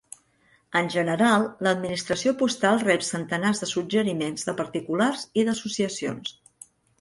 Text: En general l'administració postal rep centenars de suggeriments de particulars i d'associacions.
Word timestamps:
En 0.79 0.87
general 0.93 1.43
l'administració 1.67 2.33
postal 2.39 2.81
rep 2.85 3.05
centenars 3.09 3.61
de 3.65 3.69
suggeriments 3.73 4.49
de 4.49 4.57
particulars 4.63 5.27
i 5.43 5.45
d'associacions. 5.51 6.35